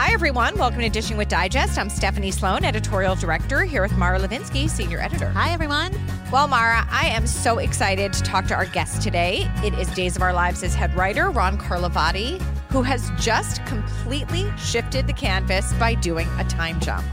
[0.00, 0.56] Hi, everyone.
[0.56, 1.76] Welcome to Dishing with Digest.
[1.76, 5.28] I'm Stephanie Sloane, editorial director, here with Mara Levinsky, senior editor.
[5.30, 5.92] Hi, everyone.
[6.30, 9.50] Well, Mara, I am so excited to talk to our guest today.
[9.64, 15.08] It is Days of Our Lives' head writer, Ron Carlivati, who has just completely shifted
[15.08, 17.04] the canvas by doing a time jump.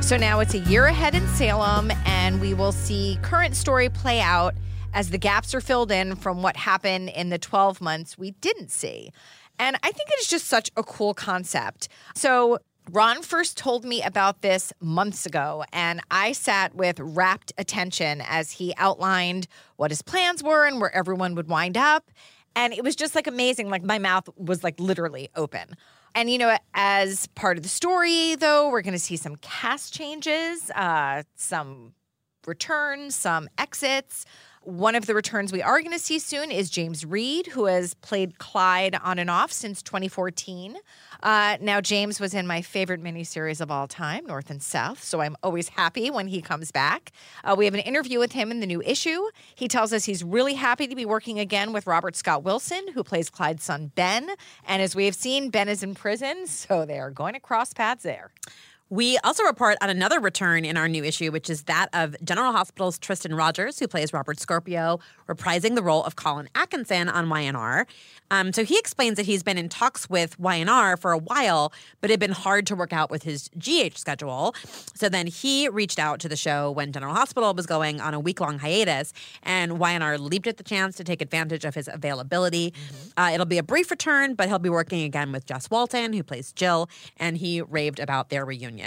[0.00, 4.18] So now it's a year ahead in Salem, and we will see current story play
[4.18, 4.54] out
[4.94, 8.70] as the gaps are filled in from what happened in the 12 months we didn't
[8.70, 9.12] see.
[9.60, 11.88] And I think it's just such a cool concept.
[12.14, 12.58] So,
[12.90, 18.52] Ron first told me about this months ago, and I sat with rapt attention as
[18.52, 22.10] he outlined what his plans were and where everyone would wind up.
[22.56, 23.68] And it was just like amazing.
[23.68, 25.76] Like, my mouth was like literally open.
[26.14, 29.92] And, you know, as part of the story, though, we're going to see some cast
[29.92, 31.92] changes, uh, some
[32.46, 34.24] returns, some exits.
[34.62, 37.94] One of the returns we are going to see soon is James Read, who has
[37.94, 40.76] played Clyde on and off since 2014.
[41.22, 45.22] Uh, now, James was in my favorite miniseries of all time, North and South, so
[45.22, 47.10] I'm always happy when he comes back.
[47.42, 49.28] Uh, we have an interview with him in the new issue.
[49.54, 53.02] He tells us he's really happy to be working again with Robert Scott Wilson, who
[53.02, 54.28] plays Clyde's son, Ben.
[54.66, 57.72] And as we have seen, Ben is in prison, so they are going to cross
[57.72, 58.30] paths there.
[58.92, 62.50] We also report on another return in our new issue, which is that of General
[62.50, 67.86] Hospital's Tristan Rogers, who plays Robert Scorpio, reprising the role of Colin Atkinson on YNR.
[68.32, 72.10] Um, so he explains that he's been in talks with YNR for a while, but
[72.10, 74.56] it had been hard to work out with his GH schedule.
[74.96, 78.18] So then he reached out to the show when General Hospital was going on a
[78.18, 79.12] week long hiatus,
[79.44, 82.72] and YNR leaped at the chance to take advantage of his availability.
[82.72, 83.20] Mm-hmm.
[83.20, 86.24] Uh, it'll be a brief return, but he'll be working again with Jess Walton, who
[86.24, 88.79] plays Jill, and he raved about their reunion.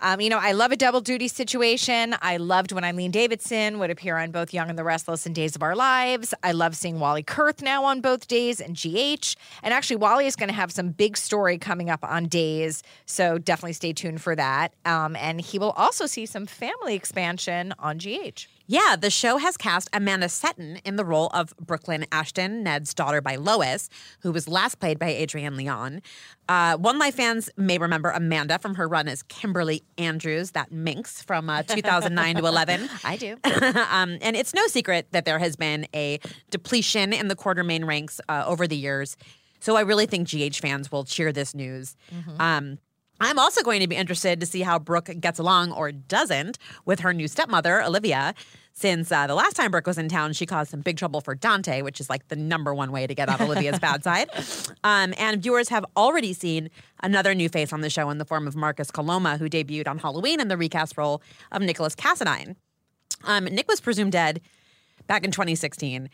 [0.00, 2.14] Um, you know, I love a double duty situation.
[2.20, 5.56] I loved when Eileen Davidson would appear on both Young and the Restless and Days
[5.56, 6.34] of Our Lives.
[6.42, 9.34] I love seeing Wally Kurth now on both Days and GH.
[9.62, 13.38] And actually, Wally is going to have some big story coming up on Days, so
[13.38, 14.74] definitely stay tuned for that.
[14.84, 18.46] Um, and he will also see some family expansion on GH.
[18.66, 23.20] Yeah, the show has cast Amanda Setton in the role of Brooklyn Ashton, Ned's daughter
[23.20, 26.00] by Lois, who was last played by Adrienne Leon.
[26.48, 31.22] Uh, One Life fans may remember Amanda from her run as Kimberly Andrews, that minx
[31.22, 32.88] from uh, 2009 to 11.
[33.04, 33.36] I do.
[33.90, 36.18] um, and it's no secret that there has been a
[36.50, 39.16] depletion in the Quartermaine ranks uh, over the years.
[39.60, 41.96] So I really think GH fans will cheer this news.
[42.14, 42.40] Mm-hmm.
[42.40, 42.78] Um,
[43.24, 47.00] I'm also going to be interested to see how Brooke gets along or doesn't with
[47.00, 48.34] her new stepmother, Olivia.
[48.72, 51.34] Since uh, the last time Brooke was in town, she caused some big trouble for
[51.34, 54.28] Dante, which is like the number one way to get on Olivia's bad side.
[54.82, 56.70] Um, and viewers have already seen
[57.02, 59.98] another new face on the show in the form of Marcus Coloma, who debuted on
[59.98, 62.56] Halloween in the recast role of Nicholas Cassadine.
[63.22, 64.40] Um, Nick was presumed dead
[65.06, 66.10] back in 2016.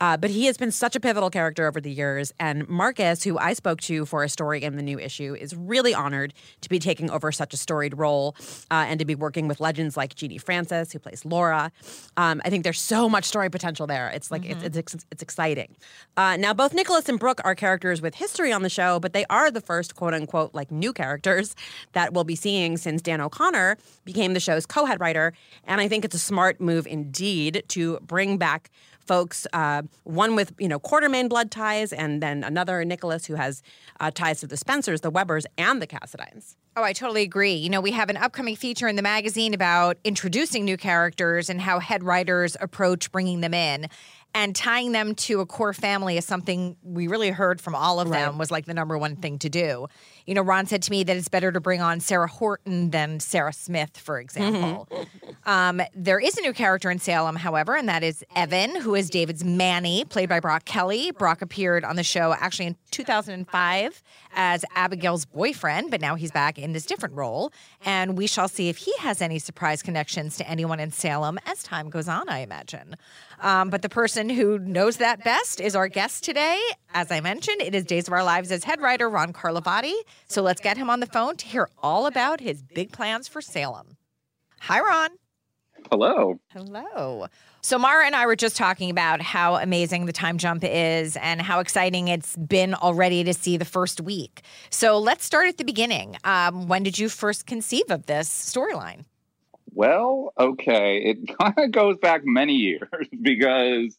[0.00, 2.32] Uh, but he has been such a pivotal character over the years.
[2.38, 5.94] And Marcus, who I spoke to for a story in the new issue, is really
[5.94, 8.36] honored to be taking over such a storied role
[8.70, 11.72] uh, and to be working with legends like Genie Francis, who plays Laura.
[12.16, 14.08] Um, I think there's so much story potential there.
[14.10, 14.64] It's like mm-hmm.
[14.64, 15.76] it's, it's, it's exciting.
[16.16, 19.24] Uh, now, both Nicholas and Brooke are characters with history on the show, but they
[19.30, 21.54] are the first quote unquote like new characters
[21.92, 25.32] that we'll be seeing since Dan O'Connor became the show's co-head writer.
[25.64, 28.70] And I think it's a smart move indeed to bring back
[29.06, 33.62] folks, uh, one with you know Quartermaine blood ties, and then another Nicholas who has
[34.00, 36.56] uh, ties to the Spencers, the Webbers, and the Cassadines.
[36.76, 37.54] Oh, I totally agree.
[37.54, 41.60] You know, we have an upcoming feature in the magazine about introducing new characters and
[41.60, 43.86] how head writers approach bringing them in
[44.34, 48.08] and tying them to a core family is something we really heard from all of
[48.10, 49.86] them was like the number one thing to do.
[50.26, 53.20] You know, Ron said to me that it's better to bring on Sarah Horton than
[53.20, 54.88] Sarah Smith, for example.
[54.90, 55.48] Mm-hmm.
[55.48, 59.08] Um, there is a new character in Salem, however, and that is Evan, who is
[59.08, 61.12] David's Manny, played by Brock Kelly.
[61.12, 64.02] Brock appeared on the show actually in 2005
[64.34, 67.52] as Abigail's boyfriend, but now he's back in this different role.
[67.84, 71.62] And we shall see if he has any surprise connections to anyone in Salem as
[71.62, 72.96] time goes on, I imagine.
[73.44, 76.58] Um, but the person who knows that best is our guest today.
[76.94, 79.92] As I mentioned, it is Days of Our Lives as head writer Ron Carlivati.
[80.26, 83.42] So let's get him on the phone to hear all about his big plans for
[83.42, 83.98] Salem.
[84.60, 85.10] Hi, Ron.
[85.90, 86.40] Hello.
[86.48, 87.26] Hello.
[87.60, 91.42] So, Mara and I were just talking about how amazing the time jump is and
[91.42, 94.40] how exciting it's been already to see the first week.
[94.70, 96.16] So, let's start at the beginning.
[96.24, 99.04] Um, when did you first conceive of this storyline?
[99.74, 100.98] Well, okay.
[100.98, 102.88] It kind of goes back many years
[103.22, 103.96] because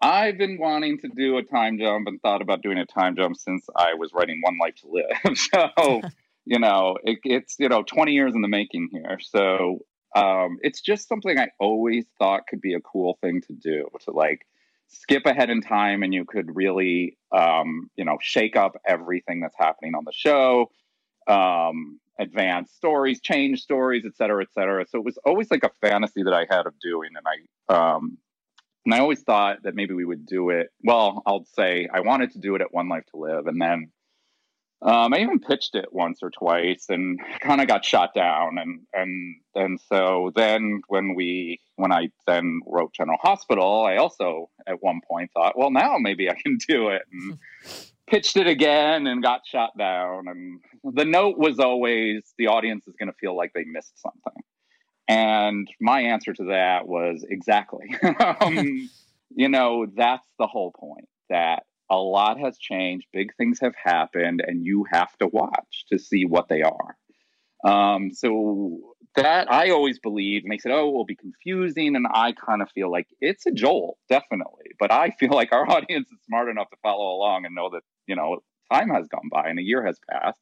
[0.00, 3.36] I've been wanting to do a time jump and thought about doing a time jump
[3.36, 5.38] since I was writing One Life to Live.
[5.54, 6.00] so,
[6.44, 9.18] you know, it, it's, you know, 20 years in the making here.
[9.20, 9.80] So
[10.16, 14.10] um, it's just something I always thought could be a cool thing to do to
[14.10, 14.46] like
[14.88, 19.56] skip ahead in time and you could really, um, you know, shake up everything that's
[19.56, 20.70] happening on the show.
[21.26, 24.86] Um, advance stories, change stories, et cetera, et cetera.
[24.88, 27.10] So it was always like a fantasy that I had of doing.
[27.16, 28.18] And I, um,
[28.84, 30.68] and I always thought that maybe we would do it.
[30.82, 33.46] Well, I'll say I wanted to do it at One Life to Live.
[33.46, 33.90] And then
[34.82, 38.58] um, I even pitched it once or twice and kind of got shot down.
[38.58, 44.50] And, and, and so then when we, when I then wrote General Hospital, I also
[44.66, 47.02] at one point thought, well, now maybe I can do it.
[47.12, 47.38] And,
[48.08, 50.28] pitched it again and got shot down.
[50.28, 50.60] And
[50.94, 54.42] the note was always the audience is going to feel like they missed something.
[55.08, 57.94] And my answer to that was exactly.
[58.40, 58.88] um,
[59.34, 64.42] you know, that's the whole point that a lot has changed, big things have happened,
[64.46, 66.96] and you have to watch to see what they are.
[67.64, 68.78] Um, so
[69.14, 72.62] that I always believed, and they said, "Oh, it will be confusing," and I kind
[72.62, 74.70] of feel like it's a jolt, definitely.
[74.78, 77.82] But I feel like our audience is smart enough to follow along and know that
[78.06, 80.40] you know time has gone by and a year has passed,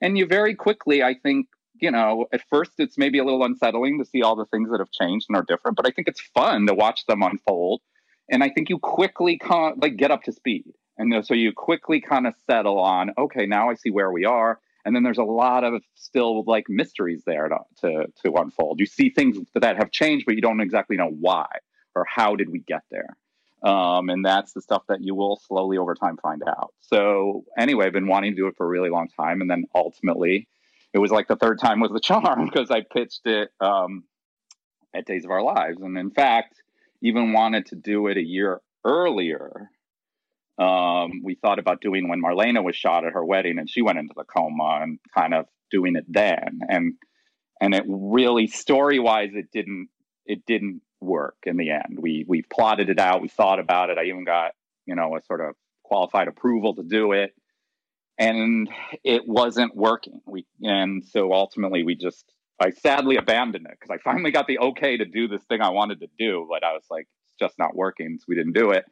[0.00, 1.46] and you very quickly, I think,
[1.80, 4.80] you know, at first it's maybe a little unsettling to see all the things that
[4.80, 7.80] have changed and are different, but I think it's fun to watch them unfold,
[8.30, 10.64] and I think you quickly con- like get up to speed,
[10.98, 14.60] and so you quickly kind of settle on, okay, now I see where we are
[14.86, 18.78] and then there's a lot of still like mysteries there to, to, to unfold.
[18.78, 21.48] You see things that have changed, but you don't exactly know why
[21.96, 23.16] or how did we get there.
[23.66, 26.72] Um, and that's the stuff that you will slowly over time find out.
[26.80, 29.64] So anyway, I've been wanting to do it for a really long time, and then
[29.74, 30.48] ultimately,
[30.92, 34.04] it was like the third time was the charm because I pitched it um,
[34.94, 36.62] at Days of Our Lives, and in fact,
[37.02, 39.70] even wanted to do it a year earlier
[40.58, 43.98] um, we thought about doing when Marlena was shot at her wedding and she went
[43.98, 46.60] into the coma and kind of doing it then.
[46.68, 46.94] And
[47.60, 49.88] and it really story wise it didn't
[50.24, 51.98] it didn't work in the end.
[51.98, 53.98] We we plotted it out, we thought about it.
[53.98, 54.52] I even got,
[54.86, 55.54] you know, a sort of
[55.84, 57.34] qualified approval to do it.
[58.18, 58.68] And
[59.04, 60.20] it wasn't working.
[60.26, 62.24] We and so ultimately we just
[62.60, 65.70] I sadly abandoned it because I finally got the okay to do this thing I
[65.70, 68.16] wanted to do, but I was like, it's just not working.
[68.18, 68.86] So we didn't do it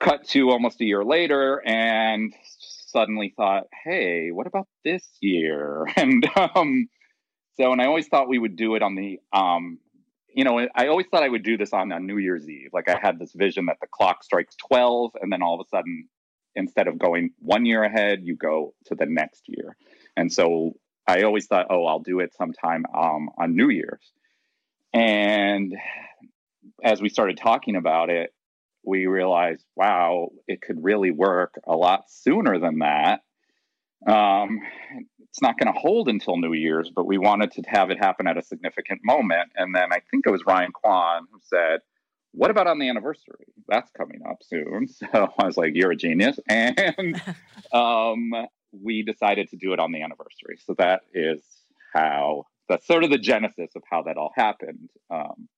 [0.00, 2.34] cut to almost a year later and
[2.88, 5.86] suddenly thought, hey, what about this year?
[5.96, 6.88] And um,
[7.56, 9.78] so, and I always thought we would do it on the, um,
[10.34, 12.70] you know, I always thought I would do this on, on New Year's Eve.
[12.72, 15.68] Like I had this vision that the clock strikes 12, and then all of a
[15.68, 16.08] sudden,
[16.54, 19.76] instead of going one year ahead, you go to the next year.
[20.16, 20.72] And so
[21.06, 24.12] I always thought, oh, I'll do it sometime um, on New Year's.
[24.92, 25.74] And
[26.82, 28.30] as we started talking about it,
[28.84, 33.20] we realized, wow, it could really work a lot sooner than that.
[34.06, 34.60] Um,
[35.20, 38.26] it's not going to hold until New Year's, but we wanted to have it happen
[38.26, 39.50] at a significant moment.
[39.56, 41.80] And then I think it was Ryan Quan who said,
[42.32, 43.46] what about on the anniversary?
[43.68, 44.86] That's coming up soon.
[44.98, 45.06] So
[45.38, 46.38] I was like, you're a genius.
[46.48, 47.20] And
[47.72, 48.30] um,
[48.72, 50.58] we decided to do it on the anniversary.
[50.64, 51.42] So that is
[51.94, 54.90] how, that's sort of the genesis of how that all happened.
[55.10, 55.48] Um,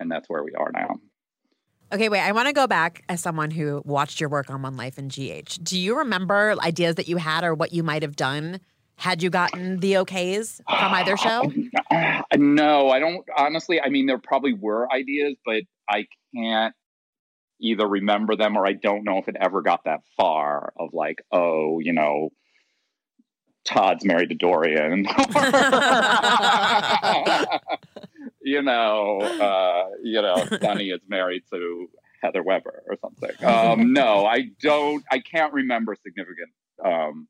[0.00, 0.96] and that's where we are now.
[1.92, 2.20] Okay, wait.
[2.20, 5.10] I want to go back as someone who watched your work on One Life and
[5.10, 5.58] GH.
[5.62, 8.60] Do you remember ideas that you had or what you might have done
[8.96, 11.52] had you gotten the okays from either show?
[12.34, 13.26] No, I don't.
[13.36, 16.74] Honestly, I mean, there probably were ideas, but I can't
[17.60, 21.22] either remember them or I don't know if it ever got that far of like,
[21.30, 22.30] oh, you know,
[23.66, 25.06] Todd's married to Dorian.
[28.42, 31.88] you know, uh, you know, Sonny is married to
[32.22, 33.30] Heather Weber or something.
[33.42, 35.04] Um, no, I don't.
[35.10, 36.50] I can't remember significant
[36.84, 37.28] um,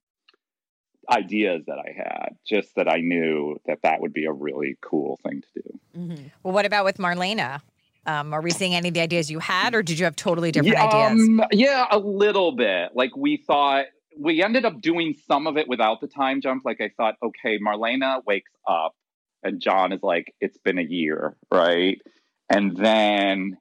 [1.10, 2.36] ideas that I had.
[2.46, 5.80] Just that I knew that that would be a really cool thing to do.
[5.98, 6.26] Mm-hmm.
[6.42, 7.60] Well, what about with Marlena?
[8.04, 10.50] Um, are we seeing any of the ideas you had, or did you have totally
[10.50, 11.28] different yeah, ideas?
[11.28, 12.90] Um, yeah, a little bit.
[12.94, 13.86] Like we thought,
[14.18, 16.64] we ended up doing some of it without the time jump.
[16.64, 18.94] Like I thought, okay, Marlena wakes up,
[19.42, 22.00] and John is like, it's been a year, right?
[22.48, 23.56] And then,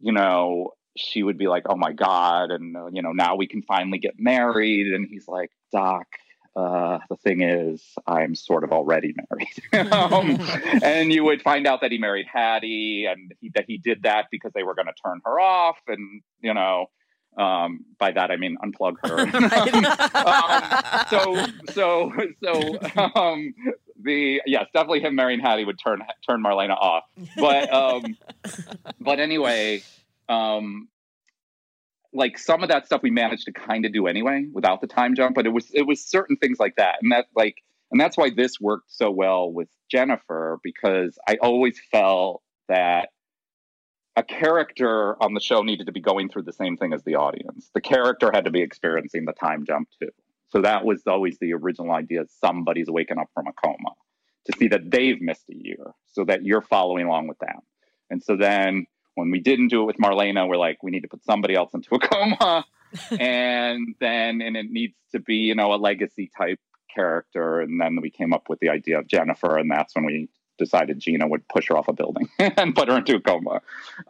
[0.00, 3.46] you know, she would be like, oh my god, and uh, you know, now we
[3.46, 4.92] can finally get married.
[4.92, 6.06] And he's like, Doc,
[6.56, 9.14] uh, the thing is, I'm sort of already
[9.72, 9.92] married.
[9.92, 10.38] um,
[10.82, 14.26] and you would find out that he married Hattie and he, that he did that
[14.30, 15.78] because they were going to turn her off.
[15.88, 16.86] And, you know,
[17.36, 19.20] um, by that I mean unplug her.
[20.24, 22.12] um, so, so,
[22.42, 23.52] so, um,
[24.00, 27.04] the yes, definitely him marrying Hattie would turn turn Marlena off.
[27.36, 28.16] But, um,
[29.00, 29.82] but anyway,
[30.28, 30.88] um,
[32.12, 35.14] like some of that stuff we managed to kind of do anyway without the time
[35.16, 36.96] jump but it was it was certain things like that.
[37.02, 37.56] And that like
[37.90, 43.10] and that's why this worked so well with jennifer because i always felt that
[44.16, 47.16] a character on the show needed to be going through the same thing as the
[47.16, 47.70] audience.
[47.74, 50.10] The character had to be experiencing the time jump too
[50.54, 53.92] so that was always the original idea somebody's waking up from a coma
[54.46, 57.60] to see that they've missed a year so that you're following along with them
[58.10, 61.08] and so then when we didn't do it with Marlena, we're like, we need to
[61.08, 62.64] put somebody else into a coma.
[63.18, 66.60] and then, and it needs to be, you know, a legacy type
[66.94, 67.60] character.
[67.60, 69.56] And then we came up with the idea of Jennifer.
[69.56, 72.98] And that's when we decided Gina would push her off a building and put her
[72.98, 73.60] into a coma.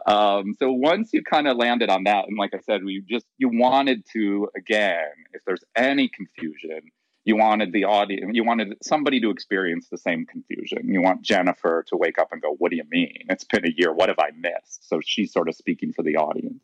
[0.07, 3.27] Um, so once you kind of landed on that, and like I said, we just,
[3.39, 6.91] you wanted to, again, if there's any confusion,
[7.25, 10.93] you wanted the audience you wanted somebody to experience the same confusion.
[10.93, 13.25] You want jennifer to wake up and go what do you mean?
[13.29, 13.93] It's been a year.
[13.93, 14.89] What have i missed?
[14.89, 16.63] So she's sort of speaking for the audience.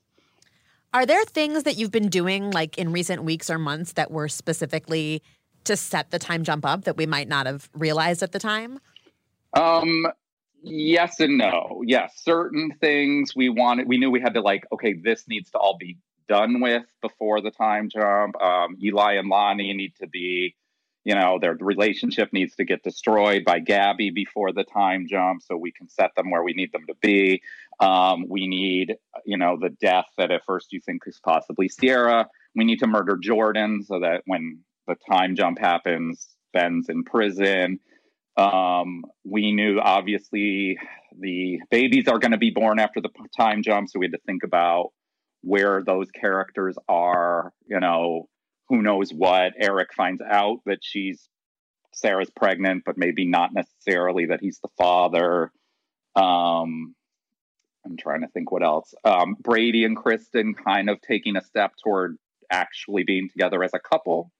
[0.92, 4.28] Are there things that you've been doing like in recent weeks or months that were
[4.28, 5.22] specifically
[5.64, 8.80] to set the time jump up that we might not have realized at the time
[9.54, 10.06] um
[10.62, 14.92] yes and no yes certain things we wanted we knew we had to like okay
[14.92, 15.96] this needs to all be
[16.30, 18.40] done with before the time jump.
[18.40, 20.54] Um, Eli and Lani need to be,
[21.02, 25.56] you know, their relationship needs to get destroyed by Gabby before the time jump so
[25.56, 27.42] we can set them where we need them to be.
[27.80, 28.94] Um, we need,
[29.26, 32.28] you know, the death that at first you think is possibly Ciara.
[32.54, 37.80] We need to murder Jordan so that when the time jump happens, Ben's in prison.
[38.36, 40.78] Um, we knew obviously
[41.18, 44.20] the babies are going to be born after the time jump, so we had to
[44.26, 44.92] think about
[45.42, 48.28] where those characters are, you know,
[48.68, 49.52] who knows what.
[49.58, 51.28] Eric finds out that she's
[51.92, 55.50] Sarah's pregnant, but maybe not necessarily that he's the father.
[56.14, 56.94] Um,
[57.84, 58.94] I'm trying to think what else.
[59.04, 62.16] Um, Brady and Kristen kind of taking a step toward
[62.50, 64.30] actually being together as a couple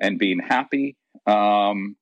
[0.00, 0.96] and being happy.
[1.26, 1.96] Um,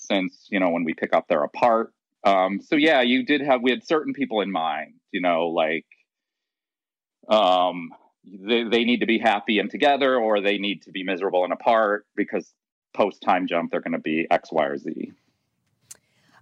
[0.00, 1.92] since you know when we pick up they're apart.
[2.24, 4.94] Um, so yeah, you did have we had certain people in mind.
[5.12, 5.86] You know, like
[7.28, 7.90] um,
[8.24, 11.52] they, they need to be happy and together or they need to be miserable and
[11.52, 12.52] apart because
[12.92, 15.12] post time jump they're going to be x y or z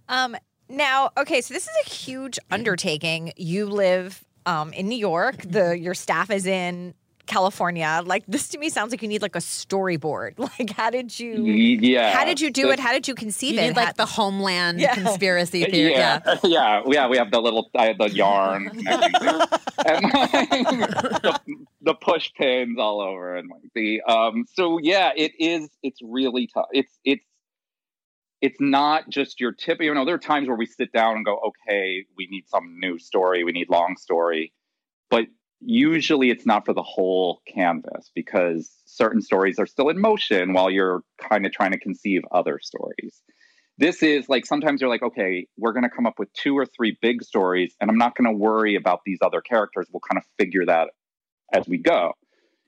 [0.07, 0.35] um
[0.67, 5.77] now okay so this is a huge undertaking you live um, in new york the
[5.77, 6.93] your staff is in
[7.29, 8.01] California.
[8.03, 10.33] Like this to me sounds like you need like a storyboard.
[10.59, 11.45] Like how did you?
[11.45, 12.11] Yeah.
[12.11, 12.79] How did you do it?
[12.79, 13.67] How did you conceive you it?
[13.67, 14.95] Need, like the homeland yeah.
[14.95, 15.91] conspiracy theory.
[15.91, 16.19] Yeah.
[16.25, 17.07] yeah, yeah, yeah.
[17.07, 18.83] We have the little I the yarn and
[21.23, 21.39] the,
[21.83, 24.45] the, push pins all over and like the um.
[24.53, 25.69] So yeah, it is.
[25.83, 26.67] It's really tough.
[26.71, 27.23] It's it's
[28.41, 29.81] it's not just your tip.
[29.81, 32.79] You know, there are times where we sit down and go, okay, we need some
[32.79, 33.43] new story.
[33.43, 34.51] We need long story,
[35.09, 35.25] but
[35.61, 40.69] usually it's not for the whole canvas because certain stories are still in motion while
[40.69, 43.21] you're kind of trying to conceive other stories.
[43.77, 46.65] This is like sometimes you're like, okay, we're going to come up with two or
[46.65, 49.87] three big stories, and I'm not going to worry about these other characters.
[49.91, 50.89] We'll kind of figure that
[51.53, 52.13] as we go.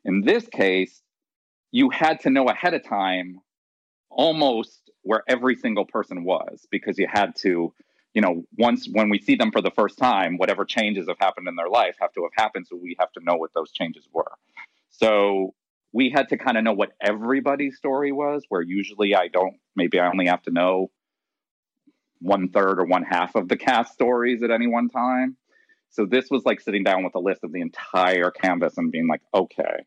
[0.05, 1.01] In this case,
[1.71, 3.39] you had to know ahead of time
[4.09, 7.73] almost where every single person was because you had to
[8.13, 11.47] you know, once when we see them for the first time, whatever changes have happened
[11.47, 12.67] in their life have to have happened.
[12.67, 14.31] So we have to know what those changes were.
[14.89, 15.53] So
[15.93, 19.99] we had to kind of know what everybody's story was, where usually I don't, maybe
[19.99, 20.91] I only have to know
[22.19, 25.37] one third or one half of the cast stories at any one time.
[25.89, 29.07] So this was like sitting down with a list of the entire canvas and being
[29.07, 29.85] like, okay,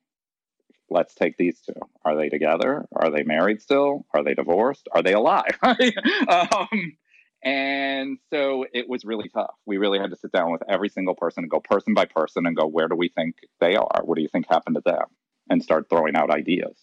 [0.91, 1.81] let's take these two.
[2.05, 2.87] Are they together?
[2.95, 4.05] Are they married still?
[4.13, 4.89] Are they divorced?
[4.93, 5.59] Are they alive?
[5.63, 6.97] um,
[7.45, 9.55] and so it was really tough.
[9.67, 12.47] We really had to sit down with every single person and go person by person
[12.47, 14.01] and go, where do we think they are?
[14.03, 15.07] What do you think happened to them?
[15.51, 16.75] And start throwing out ideas.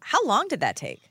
[0.00, 1.02] How long did that take?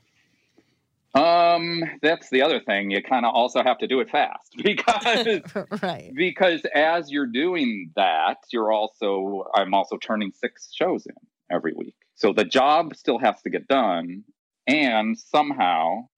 [1.14, 2.90] Um, that's the other thing.
[2.90, 5.40] You kind of also have to do it fast because
[5.82, 6.12] right.
[6.14, 11.14] because as you're doing that, you're also I'm also turning six shows in
[11.50, 11.96] every week.
[12.16, 14.24] So the job still has to get done
[14.66, 16.08] and somehow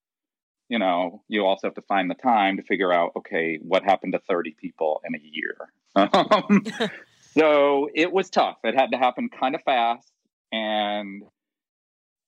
[0.73, 4.15] you know, you also have to find the time to figure out, okay, what happened
[4.15, 5.57] to 30 people in a year?
[5.95, 6.65] Um,
[7.37, 8.57] so it was tough.
[8.65, 10.11] It had to happen kind of fast.
[10.51, 11.25] And,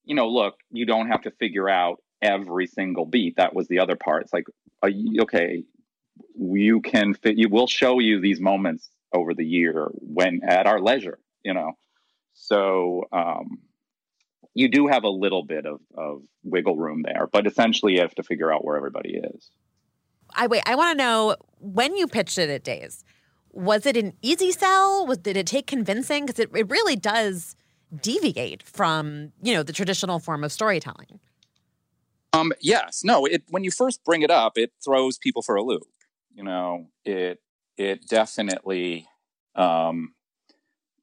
[0.05, 3.37] you know, look, you don't have to figure out every single beat.
[3.39, 4.25] That was the other part.
[4.25, 4.45] It's like,
[4.85, 5.65] okay,
[6.39, 10.79] you can fit, you will show you these moments over the year when at our
[10.79, 11.73] leisure, you know.
[12.35, 13.61] So, um,
[14.55, 18.15] you do have a little bit of, of wiggle room there, but essentially you have
[18.15, 19.51] to figure out where everybody is.
[20.35, 20.63] I wait.
[20.67, 23.05] I want to know when you pitched it at Days.
[23.53, 25.07] Was it an easy sell?
[25.07, 26.27] Was did it take convincing?
[26.27, 27.55] Because it, it really does
[28.01, 31.21] deviate from you know the traditional form of storytelling.
[32.33, 32.53] Um.
[32.61, 33.03] Yes.
[33.05, 33.27] No.
[33.27, 35.87] It when you first bring it up, it throws people for a loop.
[36.35, 37.41] You know, it
[37.77, 39.07] it definitely
[39.55, 40.15] um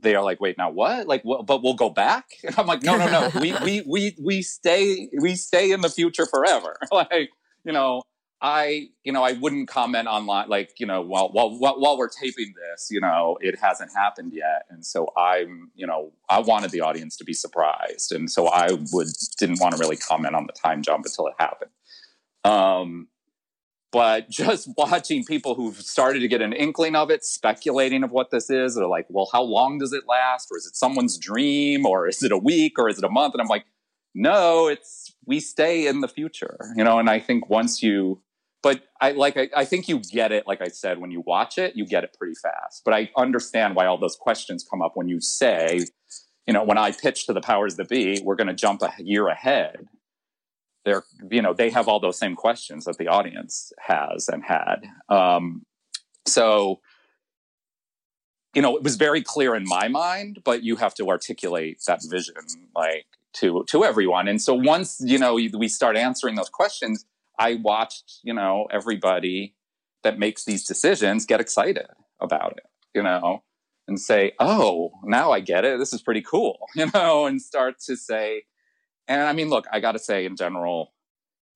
[0.02, 1.08] they are like, wait, now what?
[1.08, 2.26] Like, what, but we'll go back.
[2.44, 3.40] And I'm like, no, no, no.
[3.40, 6.78] we, we, we, we stay, we stay in the future forever.
[6.92, 7.30] like,
[7.64, 8.02] you know,
[8.44, 12.54] I, you know, I wouldn't comment on like, you know, while, while, while we're taping
[12.56, 14.64] this, you know, it hasn't happened yet.
[14.72, 18.12] And so I'm, you know, I wanted the audience to be surprised.
[18.12, 21.36] And so I would, didn't want to really comment on the time jump until it
[21.38, 21.72] happened.
[22.44, 23.08] Um,
[23.92, 28.32] but just watching people who've started to get an inkling of it speculating of what
[28.32, 30.50] this is they're like well how long does it last?
[30.52, 31.86] Or is it someone's dream?
[31.86, 32.78] Or is it a week?
[32.78, 33.34] Or is it a month?
[33.34, 33.66] And i'm like
[34.14, 38.22] no it's we stay in the future you know and i think once you
[38.62, 41.58] but i like I, I think you get it like i said when you watch
[41.58, 42.82] it you get it pretty fast.
[42.84, 45.86] But i understand why all those questions come up when you say
[46.46, 48.92] you know when i pitch to the powers that be we're going to jump a
[48.98, 49.88] year ahead
[50.86, 54.84] they're you know they have all those same questions that the audience has and had.
[55.10, 55.64] Um,
[56.26, 56.80] so
[58.56, 62.02] you know it was very clear in my mind but you have to articulate that
[62.10, 62.36] vision
[62.76, 64.28] like to to everyone.
[64.28, 67.06] And so once you know we start answering those questions
[67.40, 69.56] i watched you know everybody
[70.04, 71.88] that makes these decisions get excited
[72.20, 73.44] about it you know
[73.88, 75.80] and say oh now i get it.
[75.80, 78.44] This is pretty cool you know and start to say
[79.12, 80.94] and I mean, look, I got to say, in general,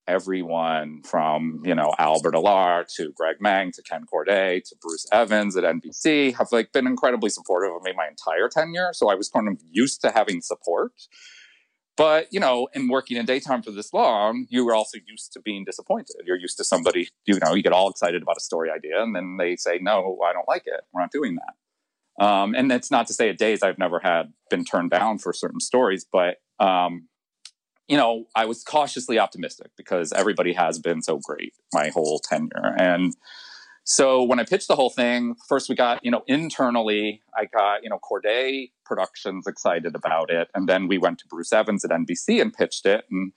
[0.08, 5.58] everyone from you know Albert Alarr to Greg Meng to Ken Corday to Bruce Evans
[5.58, 8.90] at NBC have like been incredibly supportive of me my entire tenure.
[8.94, 10.92] So I was kind of used to having support.
[11.98, 15.40] But you know, in working in daytime for this long, you were also used to
[15.40, 16.18] being disappointed.
[16.26, 19.16] You're used to somebody, you know, you get all excited about a story idea, and
[19.16, 20.82] then they say, "No, I don't like it.
[20.92, 21.54] We're not doing that."
[22.24, 25.34] Um, and that's not to say at days I've never had been turned down for
[25.34, 27.08] certain stories, but um,
[27.88, 32.76] you know, I was cautiously optimistic because everybody has been so great my whole tenure.
[32.78, 33.16] And
[33.84, 37.84] so when I pitched the whole thing, first we got, you know, internally, I got,
[37.84, 40.48] you know, Corday Productions excited about it.
[40.56, 43.06] And then we went to Bruce Evans at NBC and pitched it.
[43.12, 43.32] And,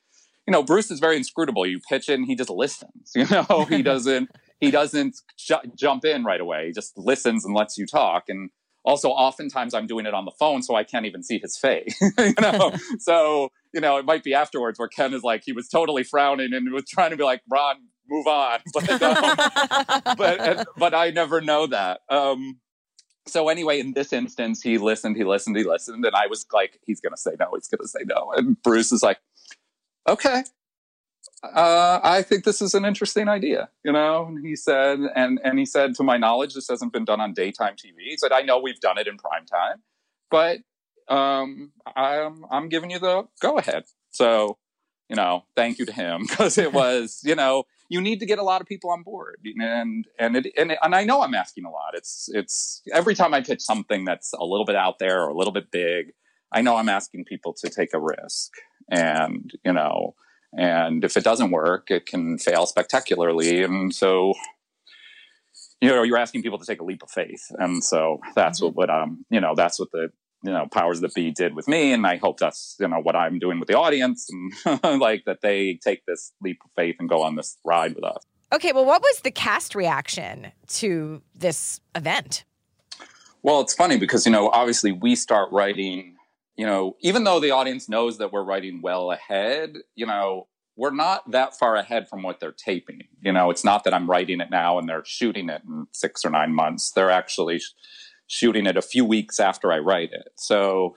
[0.46, 1.66] you know, Bruce is very inscrutable.
[1.66, 6.06] You pitch it and he just listens, you know, he doesn't, he doesn't ju- jump
[6.06, 6.68] in right away.
[6.68, 8.24] He just listens and lets you talk.
[8.28, 8.48] And
[8.86, 12.00] also oftentimes I'm doing it on the phone, so I can't even see his face,
[12.18, 12.72] you know?
[12.98, 16.52] so, you know, it might be afterwards where Ken is like, he was totally frowning
[16.52, 17.76] and was trying to be like, Ron,
[18.08, 18.60] move on.
[18.74, 22.00] But, um, but, but I never know that.
[22.08, 22.60] Um,
[23.26, 26.78] so anyway, in this instance, he listened, he listened, he listened, and I was like,
[26.86, 28.32] he's going to say no, he's going to say no.
[28.34, 29.18] And Bruce is like,
[30.08, 30.44] okay,
[31.42, 34.26] uh, I think this is an interesting idea, you know.
[34.26, 37.32] And he said, and and he said, to my knowledge, this hasn't been done on
[37.32, 37.94] daytime TV.
[38.08, 39.82] He said, I know we've done it in prime time,
[40.30, 40.58] but
[41.08, 43.84] um, I'm I'm giving you the go ahead.
[44.10, 44.58] So,
[45.08, 48.38] you know, thank you to him because it was, you know, you need to get
[48.38, 51.34] a lot of people on board, and and it, and it, and I know I'm
[51.34, 51.94] asking a lot.
[51.94, 55.36] It's it's every time I pitch something that's a little bit out there or a
[55.36, 56.12] little bit big,
[56.52, 58.52] I know I'm asking people to take a risk,
[58.90, 60.14] and you know,
[60.56, 64.34] and if it doesn't work, it can fail spectacularly, and so
[65.80, 68.74] you know you're asking people to take a leap of faith and so that's mm-hmm.
[68.74, 70.10] what, what um you know that's what the
[70.42, 73.16] you know powers that be did with me and i hope that's you know what
[73.16, 74.28] i'm doing with the audience
[74.64, 78.04] and like that they take this leap of faith and go on this ride with
[78.04, 82.44] us okay well what was the cast reaction to this event
[83.42, 86.14] well it's funny because you know obviously we start writing
[86.58, 90.90] you know, even though the audience knows that we're writing well ahead, you know, we're
[90.90, 93.02] not that far ahead from what they're taping.
[93.20, 96.24] You know, it's not that I'm writing it now and they're shooting it in six
[96.24, 96.90] or nine months.
[96.90, 97.60] They're actually
[98.28, 100.28] shooting it a few weeks after I write it.
[100.36, 100.96] So,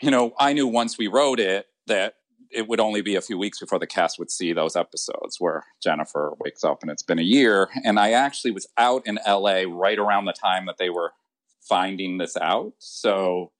[0.00, 2.14] you know, I knew once we wrote it that
[2.50, 5.64] it would only be a few weeks before the cast would see those episodes where
[5.82, 7.68] Jennifer wakes up and it's been a year.
[7.84, 11.12] And I actually was out in LA right around the time that they were
[11.60, 12.74] finding this out.
[12.78, 13.52] So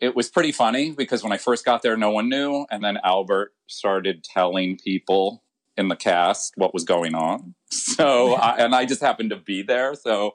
[0.00, 2.66] it was pretty funny because when I first got there, no one knew.
[2.70, 5.42] And then Albert started telling people
[5.76, 7.54] in the cast what was going on.
[7.70, 9.94] So, I, and I just happened to be there.
[9.94, 10.34] So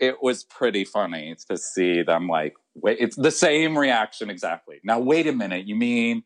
[0.00, 4.80] it was pretty funny to see them like, wait, it's the same reaction exactly.
[4.84, 5.66] Now, wait a minute.
[5.66, 6.24] You mean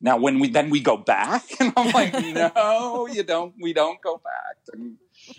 [0.00, 4.00] now when we then we go back and i'm like no you don't we don't
[4.02, 4.96] go back and,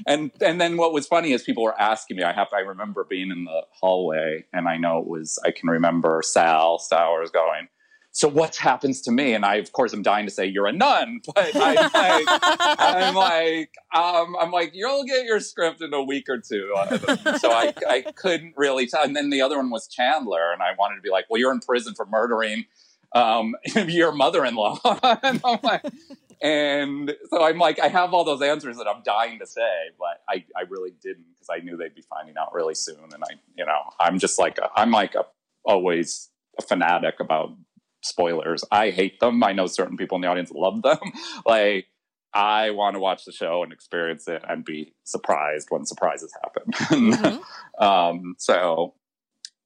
[0.07, 3.05] and and then what was funny is people were asking me i have i remember
[3.07, 7.67] being in the hallway and i know it was i can remember sal stowers going
[8.17, 10.71] so what happens to me and i of course i'm dying to say you're a
[10.71, 16.27] nun but I, i'm like um, i'm like you'll get your script in a week
[16.27, 16.73] or two
[17.37, 20.71] so I, I couldn't really tell and then the other one was chandler and i
[20.77, 22.65] wanted to be like well you're in prison for murdering
[23.13, 23.55] um,
[23.87, 24.79] your mother-in-law.
[25.23, 25.85] and, like,
[26.41, 30.21] and so I'm like, I have all those answers that I'm dying to say, but
[30.29, 32.99] I, I really didn't because I knew they'd be finding out really soon.
[33.13, 35.25] And I, you know, I'm just like, i am like a,
[35.65, 37.55] always a fanatic about
[38.01, 38.63] spoilers.
[38.71, 39.43] I hate them.
[39.43, 40.99] I know certain people in the audience love them.
[41.45, 41.87] like,
[42.33, 46.71] I want to watch the show and experience it and be surprised when surprises happen.
[46.71, 47.83] Mm-hmm.
[47.83, 48.93] um, so,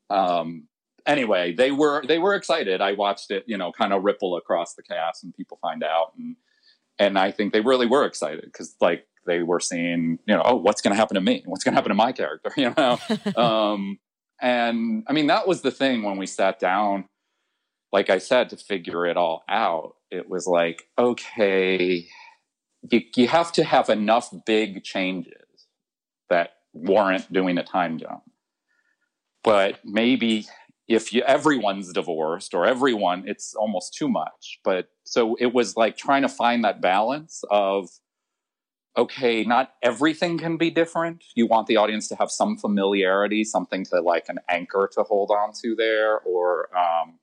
[0.10, 0.68] um,
[1.06, 2.82] anyway, they were they were excited.
[2.82, 6.14] I watched it, you know, kind of ripple across the cast and people find out
[6.18, 6.36] and
[7.00, 10.56] and I think they really were excited because like they were seeing, you know, oh,
[10.56, 11.44] what's going to happen to me?
[11.46, 12.52] What's going to happen to my character?
[12.58, 13.00] You know,
[13.36, 14.00] um,
[14.42, 17.06] and I mean that was the thing when we sat down,
[17.92, 19.96] like I said, to figure it all out.
[20.10, 22.08] It was like, okay,
[22.90, 25.34] you, you have to have enough big changes
[26.30, 28.24] that warrant doing a time jump,
[29.44, 30.48] but maybe
[30.88, 34.60] if you, everyone's divorced or everyone, it's almost too much.
[34.64, 37.90] But so it was like trying to find that balance of,
[38.98, 41.24] okay, not everything can be different.
[41.36, 45.32] You want the audience to have some familiarity, something to like an anchor to hold
[45.32, 46.20] on to there.
[46.20, 47.20] Or, um,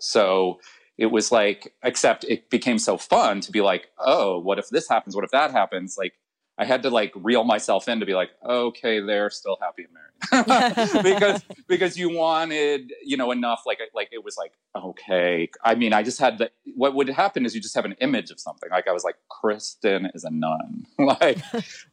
[0.00, 0.60] so
[0.96, 4.88] it was like, except it became so fun to be like, oh, what if this
[4.88, 5.14] happens?
[5.14, 5.96] What if that happens?
[5.96, 6.14] Like,
[6.58, 9.94] I had to like reel myself in to be like, okay, they're still happy and
[9.94, 10.08] married
[11.04, 15.48] because because you wanted you know enough like like it was like okay.
[15.64, 18.32] I mean, I just had the what would happen is you just have an image
[18.32, 18.68] of something.
[18.70, 20.84] Like I was like, Kristen is a nun.
[20.98, 21.38] like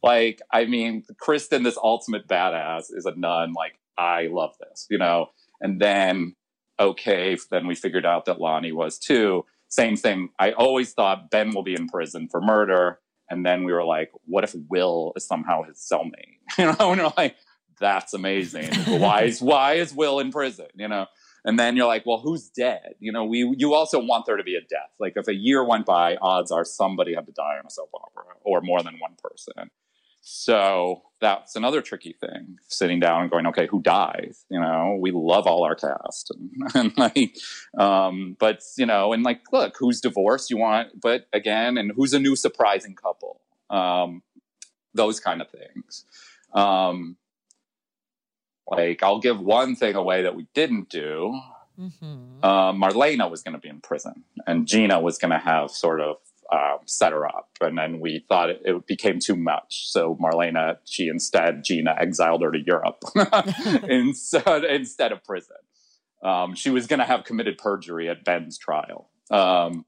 [0.02, 3.52] like I mean, Kristen, this ultimate badass, is a nun.
[3.52, 5.30] Like I love this, you know.
[5.60, 6.34] And then
[6.78, 9.44] okay, then we figured out that Lani was too.
[9.68, 10.30] Same thing.
[10.38, 14.12] I always thought Ben will be in prison for murder and then we were like,
[14.24, 16.34] what if Will is somehow his cellmate?
[16.58, 17.36] You know, and we're like,
[17.80, 18.72] that's amazing.
[19.00, 20.68] why is why is Will in prison?
[20.74, 21.06] You know?
[21.44, 22.94] And then you're like, well, who's dead?
[23.00, 24.90] You know, we you also want there to be a death.
[25.00, 27.90] Like if a year went by, odds are somebody had to die on a soap
[27.94, 29.70] opera or more than one person.
[30.28, 34.44] So that's another tricky thing, sitting down and going, okay, who dies?
[34.50, 37.38] You know, we love all our cast, and, and like,
[37.78, 40.50] um, but you know, and like, look, who's divorced?
[40.50, 43.40] You want, but again, and who's a new surprising couple?
[43.70, 44.24] Um,
[44.94, 46.04] those kind of things.
[46.52, 47.16] Um,
[48.68, 51.40] like, I'll give one thing away that we didn't do.
[51.78, 52.42] Mm-hmm.
[52.42, 56.00] Uh, Marlena was going to be in prison, and Gina was going to have sort
[56.00, 56.16] of
[56.52, 57.48] um, set her up.
[57.60, 59.90] And then we thought it, it, became too much.
[59.90, 63.02] So Marlena, she instead, Gina exiled her to Europe
[63.88, 65.56] instead, instead of prison.
[66.22, 69.10] Um, she was going to have committed perjury at Ben's trial.
[69.30, 69.84] Um,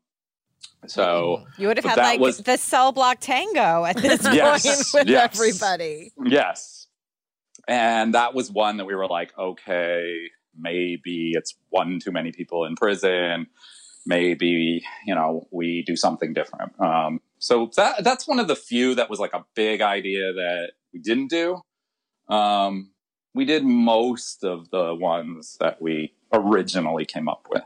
[0.86, 5.06] so you would have had like was, the cell block tango at this yes, point
[5.06, 6.12] with yes, everybody.
[6.24, 6.86] Yes.
[7.66, 10.16] And that was one that we were like, okay,
[10.56, 13.46] maybe it's one too many people in prison
[14.08, 16.72] maybe you know we do something different.
[16.80, 20.72] Um, so that that's one of the few that was like a big idea that
[20.92, 21.60] we didn't do.
[22.28, 22.90] Um,
[23.34, 27.62] we did most of the ones that we originally came up with.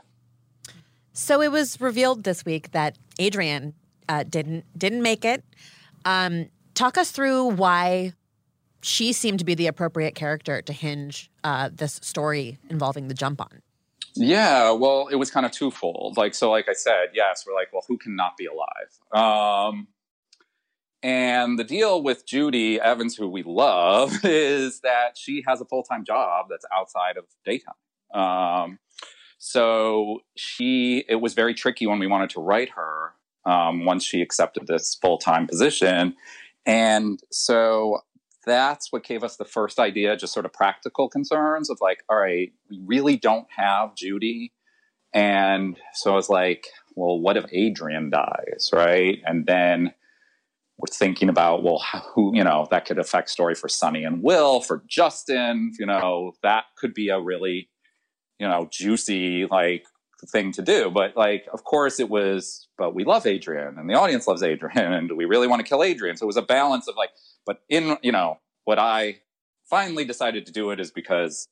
[1.13, 3.73] So it was revealed this week that Adrian
[4.09, 5.43] uh, didn't didn't make it.
[6.05, 8.13] Um, talk us through why
[8.81, 13.39] she seemed to be the appropriate character to hinge uh, this story involving the jump
[13.39, 13.61] on.
[14.15, 16.17] Yeah, well, it was kind of twofold.
[16.17, 19.71] Like, so, like I said, yes, we're like, well, who can not be alive?
[19.71, 19.87] Um,
[21.01, 25.83] and the deal with Judy Evans, who we love, is that she has a full
[25.83, 27.73] time job that's outside of daytime.
[28.13, 28.79] Um,
[29.37, 33.13] so she, it was very tricky when we wanted to write her
[33.45, 36.15] um, once she accepted this full time position.
[36.65, 37.99] And so
[38.45, 42.17] that's what gave us the first idea, just sort of practical concerns of like, all
[42.17, 44.53] right, we really don't have Judy.
[45.13, 49.19] And so I was like, well, what if Adrian dies, right?
[49.25, 49.93] And then
[50.77, 54.61] we're thinking about, well, who, you know, that could affect story for Sonny and Will,
[54.61, 57.69] for Justin, you know, that could be a really,
[58.39, 59.85] you know, juicy, like,
[60.25, 60.89] thing to do.
[60.89, 62.67] But like, of course, it was.
[62.77, 65.83] But we love Adrian, and the audience loves Adrian, and we really want to kill
[65.83, 66.17] Adrian.
[66.17, 67.11] So it was a balance of like.
[67.45, 69.19] But in you know what I
[69.69, 71.47] finally decided to do it is because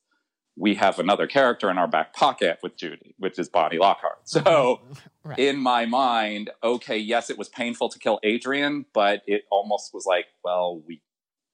[0.56, 4.18] we have another character in our back pocket with Judy, which is Bonnie Lockhart.
[4.24, 4.80] So
[5.24, 5.38] right.
[5.38, 10.04] in my mind, okay, yes, it was painful to kill Adrian, but it almost was
[10.06, 11.00] like, well, we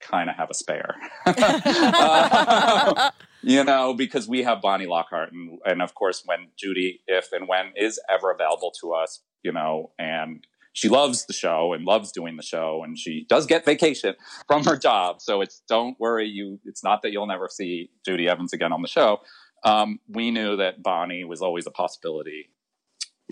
[0.01, 0.96] kind of have a spare.
[1.27, 3.11] uh,
[3.42, 7.46] you know, because we have Bonnie Lockhart, and, and of course, when Judy, if and
[7.46, 12.13] when is ever available to us, you know, and she loves the show and loves
[12.13, 14.15] doing the show, and she does get vacation
[14.47, 15.21] from her job.
[15.21, 16.61] So it's don't worry, you.
[16.65, 19.19] It's not that you'll never see Judy Evans again on the show.
[19.65, 22.51] Um, we knew that Bonnie was always a possibility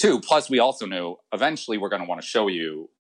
[0.01, 0.21] too.
[0.21, 2.91] Plus, we also knew eventually we're going to want to show you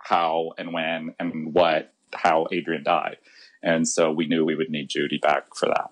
[0.00, 3.16] how and when and what how Adrian died.
[3.62, 5.90] And so we knew we would need Judy back for that.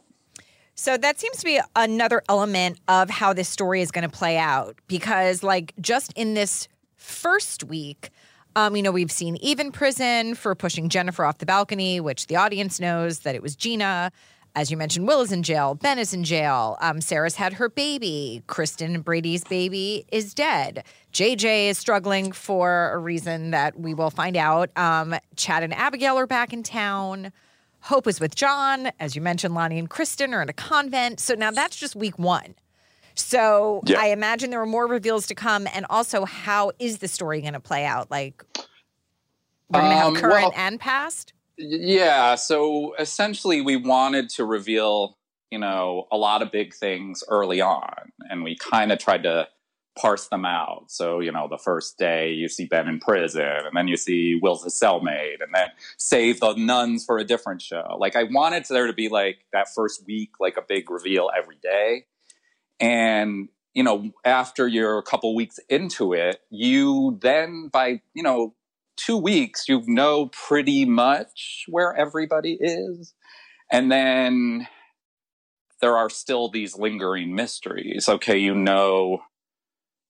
[0.75, 4.39] So that seems to be another element of how this story is going to play
[4.39, 6.67] out because, like, just in this
[7.03, 8.11] first week,
[8.55, 12.27] um, you know, we've seen Eve in prison for pushing Jennifer off the balcony, which
[12.27, 14.13] the audience knows that it was Gina.
[14.55, 15.75] As you mentioned, Will is in jail.
[15.75, 16.77] Ben is in jail.
[16.83, 18.43] Um, Sarah's had her baby.
[18.47, 20.85] Kristen Brady's baby is dead.
[21.15, 24.71] JJ is struggling for a reason that we will find out.
[24.77, 27.33] Um, Chad and Abigail are back in town.
[27.81, 28.93] Hope is with John.
[29.01, 31.19] As you mentioned, Lani and Kristen are in a convent.
[31.19, 32.55] So now that's just week one.
[33.15, 34.01] So yeah.
[34.01, 35.67] I imagine there are more reveals to come.
[35.75, 38.11] And also, how is the story going to play out?
[38.11, 38.45] Like,
[39.71, 41.33] we're going to have um, current well, and past?
[41.57, 42.35] Yeah.
[42.35, 45.17] So essentially, we wanted to reveal,
[45.51, 48.13] you know, a lot of big things early on.
[48.31, 49.49] And we kind of tried to
[49.99, 50.85] parse them out.
[50.89, 54.39] So, you know, the first day you see Ben in prison, and then you see
[54.41, 57.97] Will's a cellmate, and then save the nuns for a different show.
[57.99, 61.59] Like, I wanted there to be like that first week, like a big reveal every
[61.63, 62.07] day.
[62.81, 68.55] And, you know, after you're a couple weeks into it, you then by, you know,
[68.97, 73.15] two weeks, you know pretty much where everybody is.
[73.71, 74.69] And then
[75.81, 78.09] there are still these lingering mysteries.
[78.09, 79.23] Okay, you know,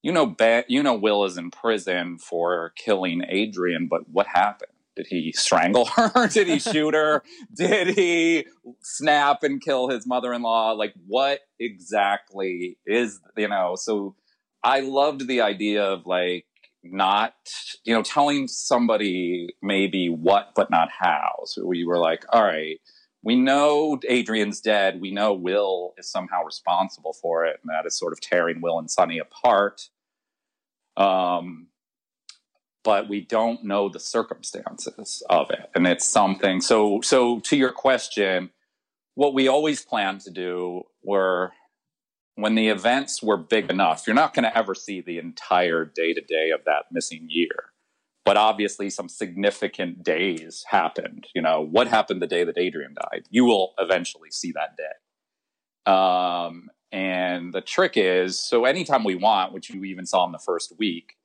[0.02, 0.36] you know,
[0.68, 4.71] you know, Will is in prison for killing Adrian, but what happened?
[4.96, 6.28] Did he strangle her?
[6.32, 7.22] Did he shoot her?
[7.54, 8.46] Did he
[8.82, 10.72] snap and kill his mother-in-law?
[10.72, 13.74] Like, what exactly is you know?
[13.76, 14.16] So,
[14.62, 16.46] I loved the idea of like
[16.82, 17.34] not
[17.84, 22.80] you know telling somebody maybe what but not how so we were like all right
[23.22, 27.96] we know adrian's dead we know will is somehow responsible for it and that is
[27.96, 29.90] sort of tearing will and sonny apart
[30.96, 31.68] um
[32.84, 37.72] but we don't know the circumstances of it and it's something so so to your
[37.72, 38.50] question
[39.14, 41.52] what we always planned to do were
[42.36, 46.14] when the events were big enough, you're not going to ever see the entire day
[46.14, 47.70] to day of that missing year.
[48.24, 51.26] But obviously, some significant days happened.
[51.34, 53.24] You know, what happened the day that Adrian died?
[53.30, 55.92] You will eventually see that day.
[55.92, 60.38] Um, and the trick is so anytime we want, which you even saw in the
[60.38, 61.16] first week,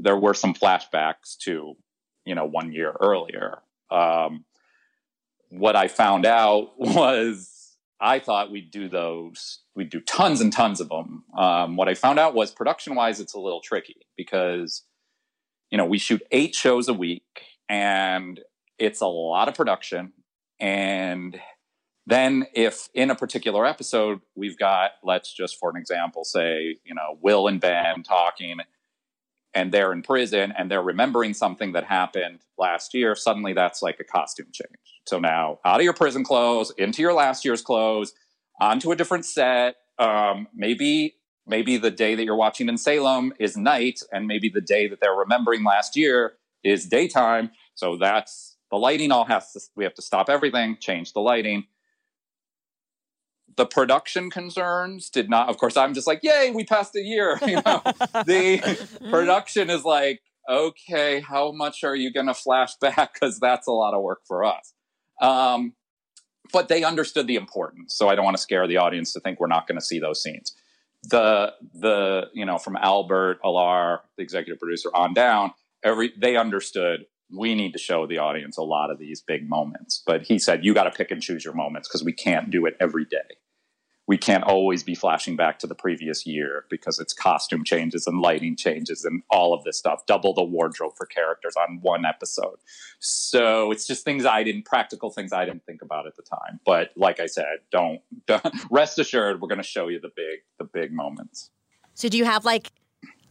[0.00, 1.74] there were some flashbacks to,
[2.24, 3.58] you know, one year earlier.
[3.90, 4.44] Um,
[5.50, 10.80] what I found out was I thought we'd do those, we'd do tons and tons
[10.80, 11.24] of them.
[11.36, 14.82] Um, what I found out was production wise, it's a little tricky because,
[15.70, 17.22] you know, we shoot eight shows a week
[17.68, 18.40] and
[18.78, 20.12] it's a lot of production.
[20.58, 21.40] And
[22.06, 26.94] then if in a particular episode, we've got, let's just for an example, say, you
[26.94, 28.56] know, Will and Ben talking
[29.54, 34.00] and they're in prison and they're remembering something that happened last year, suddenly that's like
[34.00, 35.00] a costume change.
[35.06, 38.14] So now out of your prison clothes, into your last year's clothes,
[38.60, 39.76] onto a different set.
[39.98, 44.60] Um, maybe maybe the day that you're watching in Salem is night, and maybe the
[44.60, 47.50] day that they're remembering last year is daytime.
[47.74, 51.64] So that's the lighting all has to we have to stop everything, change the lighting.
[53.56, 57.38] The production concerns did not, of course, I'm just like, yay, we passed a year.
[57.46, 57.82] You know,
[58.24, 63.14] the production is like, okay, how much are you going to flash back?
[63.14, 64.72] Because that's a lot of work for us.
[65.20, 65.74] Um,
[66.52, 67.94] but they understood the importance.
[67.96, 69.98] So I don't want to scare the audience to think we're not going to see
[69.98, 70.54] those scenes.
[71.04, 75.52] the the you know from Albert Alarr, the executive producer, on down,
[75.84, 80.02] every they understood we need to show the audience a lot of these big moments.
[80.06, 82.66] But he said you got to pick and choose your moments because we can't do
[82.66, 83.36] it every day
[84.08, 88.20] we can't always be flashing back to the previous year because it's costume changes and
[88.20, 90.04] lighting changes and all of this stuff.
[90.06, 92.56] Double the wardrobe for characters on one episode.
[92.98, 96.58] So it's just things i didn't practical things i didn't think about at the time.
[96.66, 100.40] But like i said don't, don't rest assured we're going to show you the big
[100.58, 101.50] the big moments.
[101.94, 102.72] So do you have like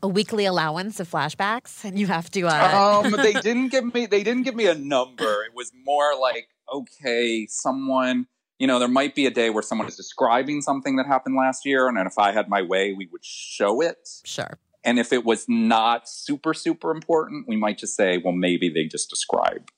[0.04, 1.84] a weekly allowance of flashbacks?
[1.84, 3.02] And you have to uh...
[3.04, 5.44] um they didn't give me they didn't give me a number.
[5.44, 8.28] It was more like okay someone
[8.62, 11.65] you know, there might be a day where someone is describing something that happened last
[11.65, 14.08] year, and if I had my way, we would show it.
[14.24, 14.60] Sure.
[14.84, 18.86] And if it was not super, super important, we might just say, well, maybe they
[18.86, 19.71] just describe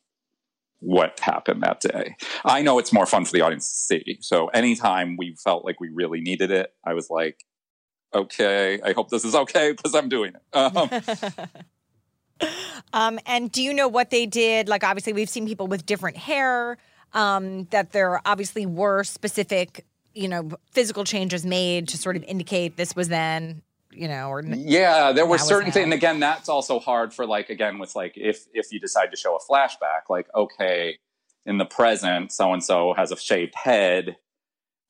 [0.79, 2.17] what happened that day.
[2.43, 4.17] I know it's more fun for the audience to see.
[4.19, 7.45] So anytime we felt like we really needed it, I was like,
[8.13, 11.37] okay, I hope this is okay because I'm doing it.
[12.41, 12.49] Um,
[12.93, 14.67] um, and do you know what they did?
[14.67, 16.77] Like, obviously, we've seen people with different hair
[17.13, 22.77] um, that there obviously were specific, you know, physical changes made to sort of indicate
[22.77, 25.83] this was then, you know, or yeah, there were certain things.
[25.83, 29.17] And again, that's also hard for like again with like if if you decide to
[29.17, 30.97] show a flashback, like okay,
[31.45, 34.17] in the present, so and so has a shaved head.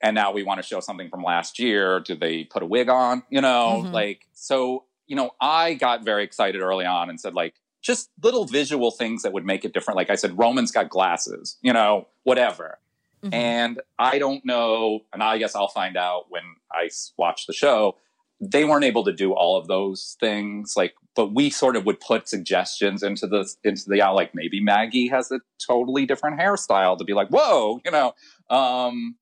[0.02, 2.02] And now we want to show something from last year.
[2.02, 3.24] Do they put a wig on?
[3.30, 3.94] You know, mm-hmm.
[3.94, 8.46] like, so, you know, I got very excited early on and said, like, just little
[8.46, 9.98] visual things that would make it different.
[9.98, 12.80] Like I said, Roman's got glasses, you know, whatever.
[13.24, 13.34] Mm-hmm.
[13.34, 17.98] And I don't know, and I guess I'll find out when I watch the show.
[18.42, 22.00] They weren't able to do all of those things, like, but we sort of would
[22.00, 26.98] put suggestions into the into the out, like maybe Maggie has a totally different hairstyle
[26.98, 28.14] to be like, whoa, you know,
[28.50, 29.16] um,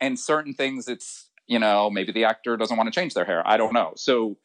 [0.00, 3.46] and certain things it's you know maybe the actor doesn't want to change their hair.
[3.46, 3.92] I don't know.
[3.96, 4.36] So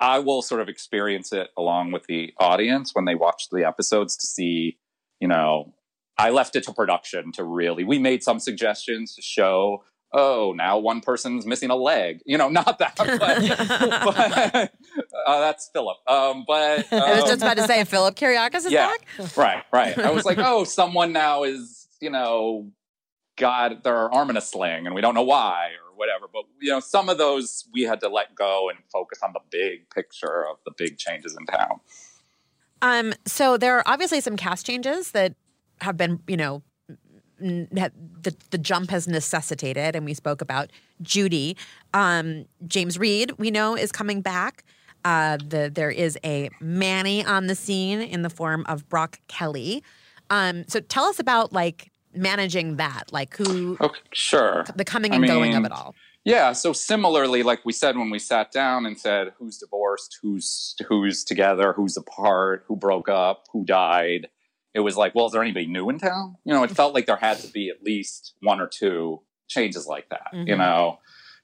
[0.00, 4.16] I will sort of experience it along with the audience when they watch the episodes
[4.16, 4.78] to see,
[5.20, 5.74] you know,
[6.16, 10.78] I left it to production to really, we made some suggestions to show, oh, now
[10.78, 12.20] one person's missing a leg.
[12.26, 14.72] You know, not that, but, but
[15.26, 15.96] uh, that's Philip.
[16.06, 19.36] Um, but um, I was just about to say, Philip Kiriakis is yeah, back?
[19.36, 19.98] right, right.
[19.98, 22.70] I was like, oh, someone now is, you know,
[23.36, 26.26] got their arm in a sling and we don't know why or whatever.
[26.32, 29.40] But you know, some of those we had to let go and focus on the
[29.50, 31.80] big picture of the big changes in town.
[32.80, 35.34] Um, so there are obviously some cast changes that
[35.80, 36.62] have been, you know,
[37.40, 40.70] that the the jump has necessitated, and we spoke about
[41.02, 41.56] Judy.
[41.94, 44.64] Um, James Read, we know, is coming back.
[45.04, 49.82] Uh, the, there is a Manny on the scene in the form of Brock Kelly.
[50.30, 53.12] Um, so tell us about like managing that?
[53.12, 53.76] Like who?
[53.80, 54.64] Okay, sure.
[54.76, 55.94] The coming and I going of it all.
[56.24, 56.52] Yeah.
[56.52, 61.24] So similarly, like we said when we sat down and said who's divorced, who's who's
[61.24, 64.28] together, who's apart, who broke up, who died.
[64.74, 66.36] It was like, well, is there anybody new in town?
[66.44, 69.86] You know, it felt like there had to be at least one or two changes
[69.86, 70.26] like that.
[70.34, 70.48] Mm-hmm.
[70.48, 70.98] You know.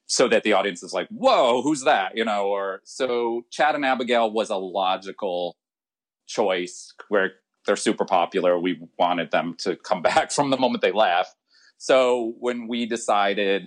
[0.06, 2.14] So that the audience is like, whoa, who's that?
[2.14, 5.56] You know, or so Chad and Abigail was a logical
[6.26, 7.32] choice where
[7.66, 8.58] they're super popular.
[8.58, 11.34] We wanted them to come back from the moment they left.
[11.78, 13.66] So when we decided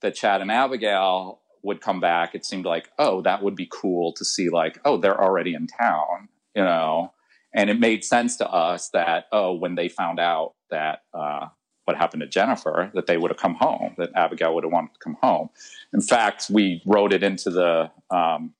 [0.00, 4.12] that Chad and Abigail would come back, it seemed like, oh, that would be cool
[4.14, 7.12] to see, like, oh, they're already in town, you know?
[7.54, 11.48] And it made sense to us that, oh, when they found out that uh,
[11.84, 14.92] what happened to Jennifer, that they would have come home, that Abigail would have wanted
[14.92, 15.48] to come home.
[15.92, 18.54] In fact, we wrote it into the um,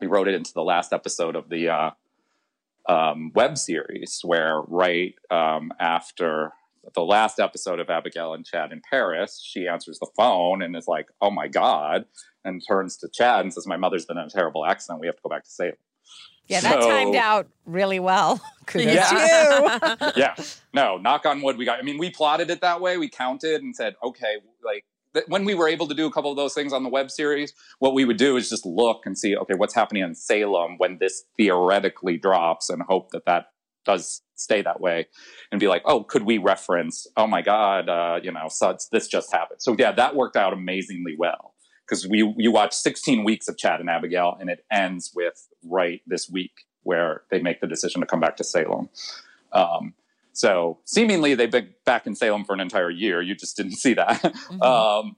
[0.00, 1.90] we wrote it into the last episode of the uh,
[2.88, 6.52] um, web series where right um, after
[6.94, 10.86] the last episode of Abigail and Chad in Paris, she answers the phone and is
[10.86, 12.04] like, "Oh my god!"
[12.44, 15.00] and turns to Chad and says, "My mother's been in a terrible accident.
[15.00, 15.74] We have to go back to Salem."
[16.46, 18.40] Yeah, so, that timed out really well.
[18.66, 20.12] Kudos yeah.
[20.16, 20.34] yeah.
[20.74, 21.56] No, knock on wood.
[21.56, 21.78] We got.
[21.78, 22.98] I mean, we plotted it that way.
[22.98, 24.84] We counted and said, okay, like
[25.28, 27.52] when we were able to do a couple of those things on the web series,
[27.78, 30.98] what we would do is just look and see, okay, what's happening in Salem when
[30.98, 33.46] this theoretically drops, and hope that that
[33.84, 35.06] does stay that way,
[35.52, 37.06] and be like, oh, could we reference?
[37.16, 39.62] Oh my God, uh, you know, so this just happened.
[39.62, 41.54] So yeah, that worked out amazingly well
[41.86, 46.00] because we you watch 16 weeks of Chad and Abigail, and it ends with right
[46.06, 48.88] this week where they make the decision to come back to Salem.
[49.52, 49.94] Um,
[50.34, 53.22] so seemingly they've been back in Salem for an entire year.
[53.22, 54.20] You just didn't see that.
[54.22, 54.62] Mm-hmm.
[54.62, 55.16] Um,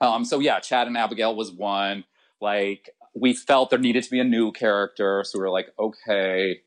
[0.00, 2.04] um, so yeah, Chad and Abigail was one.
[2.40, 5.22] Like we felt there needed to be a new character.
[5.24, 6.60] So we were like, okay,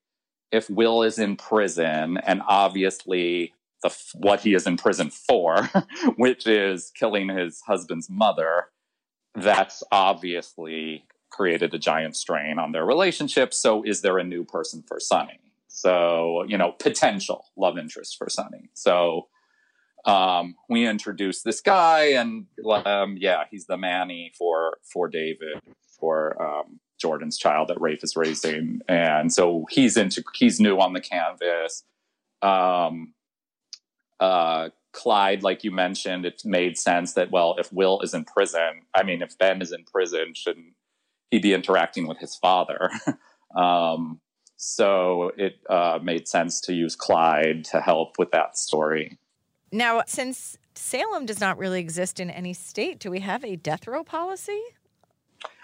[0.51, 3.53] if Will is in prison and obviously
[3.83, 5.69] the what he is in prison for,
[6.17, 8.65] which is killing his husband's mother,
[9.35, 13.53] that's obviously created a giant strain on their relationship.
[13.53, 15.39] So is there a new person for Sonny?
[15.81, 18.69] So, you know, potential love interest for Sonny.
[18.73, 19.29] So
[20.05, 22.45] um, we introduce this guy and
[22.85, 25.59] um, yeah, he's the Manny for for David,
[25.99, 28.81] for um, Jordan's child that Rafe is raising.
[28.87, 31.83] And so he's into he's new on the canvas.
[32.43, 33.13] Um
[34.19, 38.81] uh Clyde, like you mentioned, it made sense that well, if Will is in prison,
[38.93, 40.73] I mean, if Ben is in prison, shouldn't
[41.31, 42.91] he be interacting with his father?
[43.55, 44.19] um,
[44.63, 49.17] so it uh, made sense to use Clyde to help with that story.
[49.71, 53.87] Now, since Salem does not really exist in any state, do we have a death
[53.87, 54.61] row policy?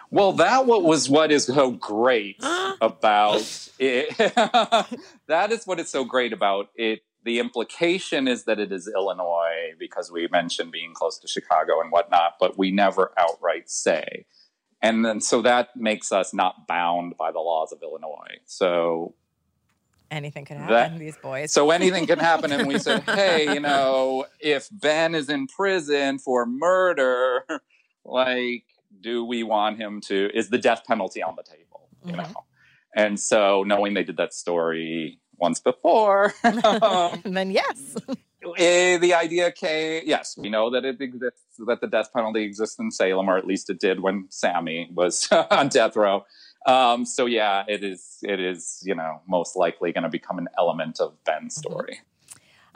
[0.10, 2.38] Well, that what was what is so great
[2.82, 4.18] about it.
[5.28, 7.02] that is what is so great about it.
[7.24, 11.92] The implication is that it is Illinois because we mentioned being close to Chicago and
[11.92, 14.26] whatnot, but we never outright say.
[14.82, 18.38] And then so that makes us not bound by the laws of Illinois.
[18.46, 19.16] So
[20.12, 23.60] anything can happen that, these boys so anything can happen and we said hey you
[23.60, 27.44] know if ben is in prison for murder
[28.06, 28.64] like
[29.02, 32.22] do we want him to is the death penalty on the table you mm-hmm.
[32.22, 32.46] know
[32.96, 37.96] and so knowing they did that story once before um, then yes
[38.58, 42.78] eh, the idea came yes we know that it exists that the death penalty exists
[42.80, 46.26] in salem or at least it did when sammy was on death row
[46.66, 50.48] um, so yeah it is it is you know most likely going to become an
[50.58, 51.72] element of ben's mm-hmm.
[51.72, 52.04] story mm-hmm.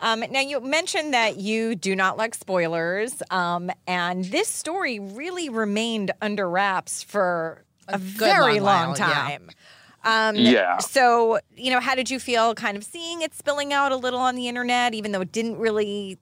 [0.02, 5.50] Um, now, you mentioned that you do not like spoilers, um, and this story really
[5.50, 9.50] remained under wraps for a, a very long, long time.
[9.50, 9.56] Yeah.
[10.04, 10.80] Um, yeah.
[10.80, 14.20] So, you know, how did you feel kind of seeing it spilling out a little
[14.20, 16.18] on the internet, even though it didn't really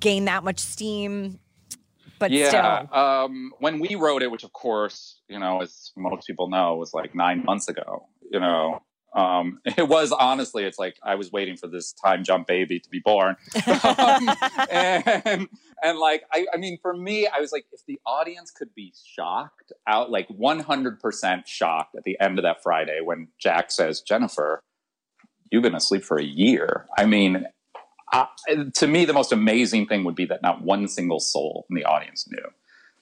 [0.00, 1.38] gain that much steam?
[2.18, 2.98] But yeah, still.
[2.98, 6.92] Um, when we wrote it, which of course, you know, as most people know, was
[6.92, 8.82] like nine months ago, you know,
[9.14, 12.90] um, it was honestly, it's like I was waiting for this time jump baby to
[12.90, 13.36] be born.
[13.66, 14.30] um,
[14.70, 15.48] and,
[15.82, 18.92] and like, I, I mean, for me, I was like, if the audience could be
[19.04, 24.62] shocked out, like 100% shocked at the end of that Friday when Jack says, Jennifer,
[25.50, 26.86] you've been asleep for a year.
[26.96, 27.46] I mean,
[28.12, 28.26] I,
[28.74, 31.84] to me, the most amazing thing would be that not one single soul in the
[31.84, 32.38] audience knew.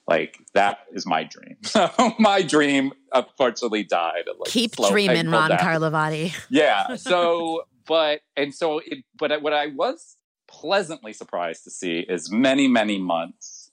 [0.07, 1.57] Like that is my dream.
[1.63, 1.89] So
[2.19, 4.23] my dream unfortunately died.
[4.27, 5.61] Like, Keep dreaming, Ron death.
[5.61, 6.33] Carlivati.
[6.49, 6.95] Yeah.
[7.07, 12.67] So, but and so, it, but what I was pleasantly surprised to see is many,
[12.67, 13.71] many months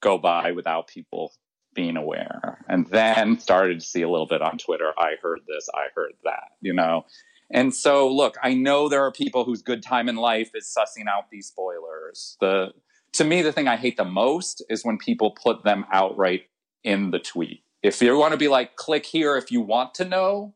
[0.00, 1.32] go by without people
[1.74, 4.92] being aware, and then started to see a little bit on Twitter.
[4.98, 5.68] I heard this.
[5.74, 6.48] I heard that.
[6.60, 7.06] You know.
[7.50, 11.06] And so, look, I know there are people whose good time in life is sussing
[11.06, 12.36] out these spoilers.
[12.40, 12.72] The
[13.14, 16.42] to me, the thing I hate the most is when people put them outright
[16.84, 17.62] in the tweet.
[17.82, 20.54] If you want to be like, click here if you want to know,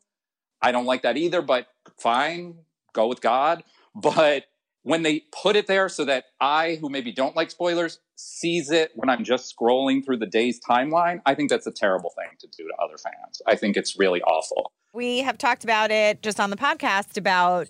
[0.63, 1.67] I don't like that either, but
[1.99, 2.59] fine,
[2.93, 3.63] go with God.
[3.99, 4.45] But
[4.83, 8.93] when they put it there so that I, who maybe don't like spoilers, sees it
[8.95, 12.47] when I'm just scrolling through the day's timeline, I think that's a terrible thing to
[12.47, 13.41] do to other fans.
[13.47, 14.71] I think it's really awful.
[14.93, 17.69] We have talked about it just on the podcast about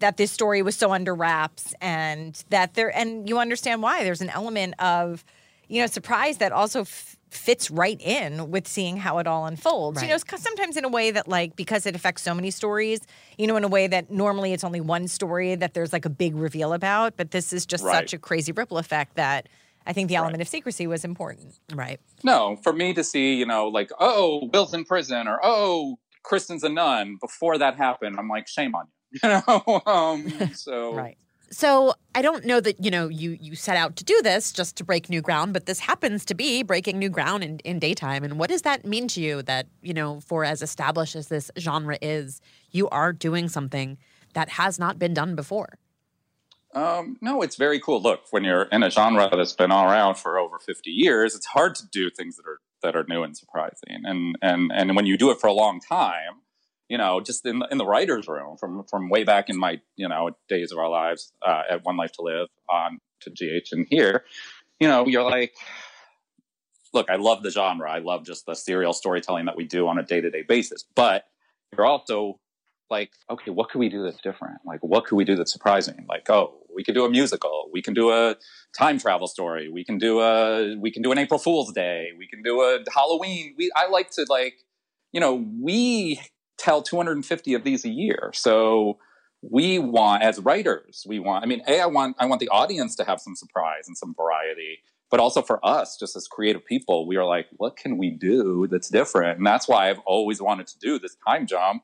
[0.00, 4.20] that this story was so under wraps and that there and you understand why there's
[4.20, 5.24] an element of
[5.68, 9.96] you know surprise that also f- fits right in with seeing how it all unfolds
[9.96, 10.08] right.
[10.08, 13.00] you know sometimes in a way that like because it affects so many stories
[13.38, 16.10] you know in a way that normally it's only one story that there's like a
[16.10, 17.94] big reveal about but this is just right.
[17.94, 19.48] such a crazy ripple effect that
[19.86, 20.42] I think the element right.
[20.42, 21.58] of secrecy was important.
[21.72, 21.98] Right.
[22.22, 26.62] No, for me to see, you know, like, oh, Will's in prison or oh, Kristen's
[26.62, 28.99] a nun before that happened, I'm like, shame on you.
[29.22, 31.16] you know um, so right
[31.50, 34.76] so i don't know that you know you you set out to do this just
[34.76, 38.22] to break new ground but this happens to be breaking new ground in, in daytime
[38.22, 41.50] and what does that mean to you that you know for as established as this
[41.58, 42.40] genre is
[42.70, 43.98] you are doing something
[44.34, 45.78] that has not been done before
[46.74, 48.00] um, no, it's very cool.
[48.00, 51.46] Look, when you're in a genre that's been all around for over 50 years, it's
[51.46, 54.02] hard to do things that are that are new and surprising.
[54.04, 56.42] And and and when you do it for a long time,
[56.90, 60.08] you know, just in in the writers' room from from way back in my you
[60.08, 63.86] know days of our lives uh, at One Life to Live on to GH and
[63.88, 64.24] here,
[64.80, 65.54] you know, you're like,
[66.92, 67.88] look, I love the genre.
[67.88, 70.84] I love just the serial storytelling that we do on a day to day basis.
[70.96, 71.24] But
[71.72, 72.40] you're also
[72.90, 74.58] like, okay, what could we do that's different?
[74.66, 76.06] Like, what could we do that's surprising?
[76.08, 77.70] Like, oh, we could do a musical.
[77.72, 78.34] We can do a
[78.76, 79.68] time travel story.
[79.68, 82.08] We can do a we can do an April Fool's Day.
[82.18, 83.54] We can do a Halloween.
[83.56, 84.54] We I like to like,
[85.12, 86.20] you know, we
[86.60, 88.30] tell 250 of these a year.
[88.34, 88.98] So
[89.42, 91.42] we want, as writers, we want.
[91.42, 94.14] I mean, a I want I want the audience to have some surprise and some
[94.14, 94.78] variety.
[95.10, 98.66] but also for us, just as creative people, we are like, what can we do
[98.70, 99.38] that's different?
[99.38, 101.82] And that's why I've always wanted to do this time jump,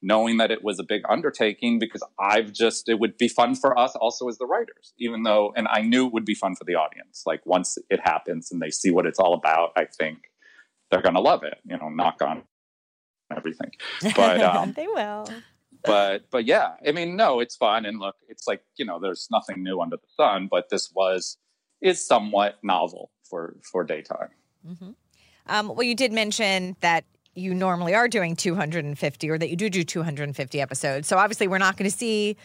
[0.00, 3.78] knowing that it was a big undertaking because I've just, it would be fun for
[3.78, 6.64] us also as the writers, even though, and I knew it would be fun for
[6.64, 7.24] the audience.
[7.26, 10.18] Like once it happens and they see what it's all about, I think
[10.90, 12.44] they're going to love it, you know, knock on
[13.36, 13.70] everything.
[14.16, 15.28] But, um, they will.
[15.84, 19.26] but but yeah i mean no it's fun and look it's like you know there's
[19.32, 21.38] nothing new under the sun but this was
[21.82, 24.28] is somewhat novel for for daytime.
[24.66, 24.90] Mm-hmm.
[25.48, 27.04] Um, well, you did mention that
[27.34, 31.08] you normally are doing 250 or that you do do 250 episodes.
[31.08, 32.36] So obviously, we're not going to see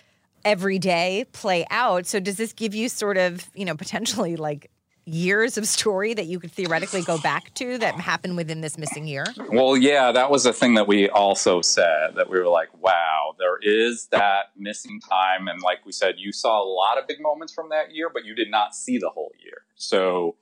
[0.44, 2.08] every day play out.
[2.08, 4.72] So does this give you sort of, you know, potentially like
[5.08, 9.08] years of story that you could theoretically go back to that happened within this missing
[9.08, 9.26] year?
[9.50, 13.36] Well, yeah, that was a thing that we also said that we were like, wow,
[13.40, 15.48] there is that missing time.
[15.48, 18.26] And like we said, you saw a lot of big moments from that year, but
[18.26, 19.62] you did not see the whole year.
[19.76, 20.36] So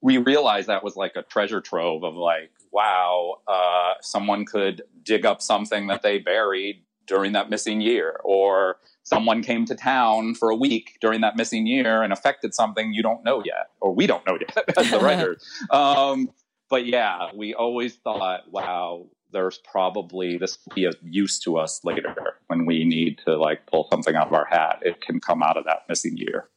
[0.00, 5.26] we realized that was like a treasure trove of like, wow, uh, someone could dig
[5.26, 8.76] up something that they buried during that missing year or
[9.08, 13.02] someone came to town for a week during that missing year and affected something you
[13.02, 15.44] don't know yet, or we don't know yet as the writers.
[15.70, 16.30] um,
[16.68, 21.80] but yeah, we always thought, wow, there's probably this will be of use to us
[21.84, 22.14] later
[22.48, 24.80] when we need to like pull something out of our hat.
[24.82, 26.48] It can come out of that missing year.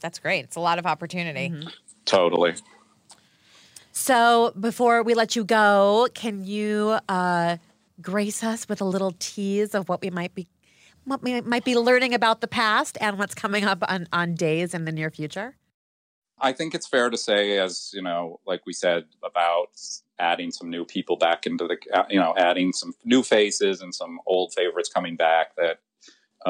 [0.00, 0.44] That's great.
[0.44, 1.48] It's a lot of opportunity.
[1.48, 1.68] Mm-hmm.
[2.04, 2.54] Totally.
[3.92, 7.56] So before we let you go, can you uh,
[8.02, 10.55] grace us with a little tease of what we might be what we
[11.06, 14.92] might be learning about the past and what's coming up on, on days in the
[14.92, 15.56] near future?
[16.38, 19.68] I think it's fair to say, as you know, like we said about
[20.18, 23.94] adding some new people back into the, uh, you know, adding some new faces and
[23.94, 25.56] some old favorites coming back.
[25.56, 25.78] That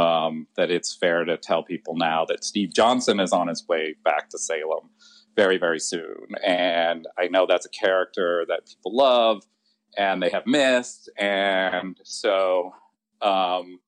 [0.01, 3.95] um, that it's fair to tell people now that Steve Johnson is on his way
[4.05, 4.91] back to Salem
[5.37, 9.45] very, very soon, and I know that's a character that people love
[9.97, 12.75] and they have missed, and so
[13.23, 13.79] um,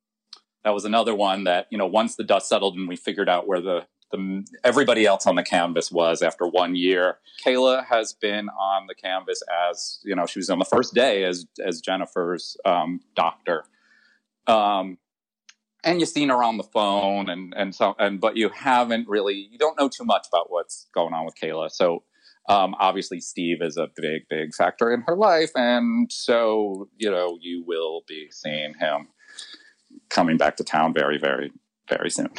[0.65, 3.47] that was another one that you know once the dust settled and we figured out
[3.47, 7.19] where the the, everybody else on the canvas was after one year.
[7.45, 11.25] Kayla has been on the canvas as you know she was on the first day
[11.25, 13.65] as as Jennifer's um, doctor,
[14.47, 14.99] um,
[15.85, 19.49] and you've seen her on the phone and and so and but you haven't really
[19.51, 21.71] you don't know too much about what's going on with Kayla.
[21.71, 22.03] So
[22.49, 27.39] um, obviously Steve is a big big factor in her life, and so you know
[27.41, 29.09] you will be seeing him
[30.11, 31.53] coming back to town very, very,
[31.89, 32.31] very soon.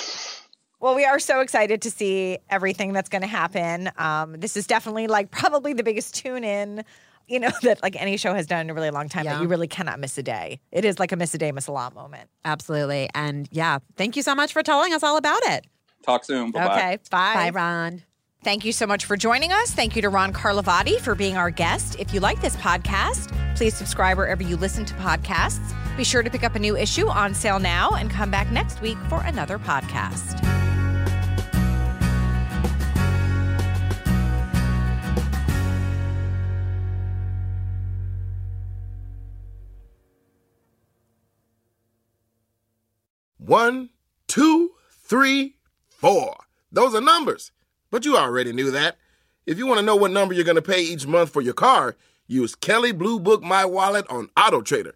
[0.79, 3.91] Well, we are so excited to see everything that's going to happen.
[3.97, 6.85] Um, this is definitely like probably the biggest tune in,
[7.27, 9.35] you know, that like any show has done in a really long time yeah.
[9.35, 10.61] that you really cannot miss a day.
[10.71, 12.29] It is like a miss a day, miss a lot moment.
[12.45, 13.09] Absolutely.
[13.13, 15.65] And yeah, thank you so much for telling us all about it.
[16.03, 16.51] Talk soon.
[16.51, 16.73] Bye-bye.
[16.73, 16.97] Okay.
[17.11, 17.33] Bye.
[17.33, 18.03] Bye, Ron.
[18.41, 19.71] Thank you so much for joining us.
[19.71, 21.97] Thank you to Ron Carlivati for being our guest.
[21.99, 25.75] If you like this podcast, please subscribe wherever you listen to podcasts.
[25.99, 28.79] Be sure to pick up a new issue on sale now and come back next
[28.79, 30.39] week for another podcast.
[43.37, 43.89] One,
[44.27, 45.57] two, three,
[45.89, 46.37] four.
[46.71, 47.51] Those are numbers.
[47.91, 48.95] But you already knew that.
[49.45, 51.53] If you want to know what number you're going to pay each month for your
[51.53, 54.95] car, use Kelley Blue Book My Wallet on Auto Trader.